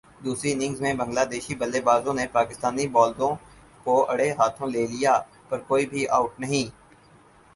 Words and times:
دوسری 0.21 0.51
اننگز 0.51 0.79
میں 0.81 0.93
بنگلہ 0.93 1.23
دیشی 1.31 1.55
بلے 1.55 1.81
بازوں 1.81 2.13
نے 2.13 2.25
پاکستانی 2.31 2.85
بالروں 2.95 3.33
کو 3.85 3.93
اڑھے 4.11 4.29
ہاتھوں 4.39 4.67
لے 4.67 4.85
لیا 4.93 5.13
پر 5.49 5.59
کوئی 5.69 5.85
بھی 5.91 6.01
اوٹ 6.15 6.39
نہیں 6.39 6.65